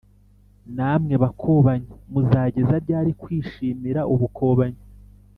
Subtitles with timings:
[0.77, 4.81] namwe bakobanyi, muzageza ryari kwishimira ubukobanyi,